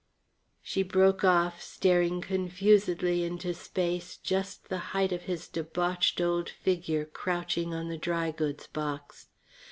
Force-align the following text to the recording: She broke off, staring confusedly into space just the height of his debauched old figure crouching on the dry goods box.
She 0.63 0.81
broke 0.81 1.23
off, 1.23 1.61
staring 1.61 2.21
confusedly 2.21 3.23
into 3.23 3.53
space 3.53 4.17
just 4.17 4.67
the 4.69 4.79
height 4.97 5.11
of 5.11 5.25
his 5.25 5.47
debauched 5.47 6.19
old 6.19 6.49
figure 6.49 7.05
crouching 7.05 7.71
on 7.75 7.87
the 7.87 7.99
dry 7.99 8.31
goods 8.31 8.65
box. 8.65 9.27